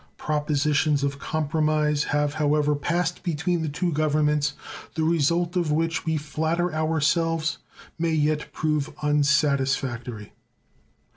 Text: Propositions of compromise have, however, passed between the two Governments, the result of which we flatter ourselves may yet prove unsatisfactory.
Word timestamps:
Propositions 0.17 1.03
of 1.03 1.19
compromise 1.19 2.05
have, 2.05 2.33
however, 2.33 2.73
passed 2.75 3.21
between 3.21 3.61
the 3.61 3.69
two 3.69 3.91
Governments, 3.91 4.55
the 4.95 5.03
result 5.03 5.55
of 5.55 5.71
which 5.71 6.07
we 6.07 6.17
flatter 6.17 6.73
ourselves 6.73 7.59
may 7.99 8.09
yet 8.13 8.51
prove 8.51 8.91
unsatisfactory. 9.03 10.33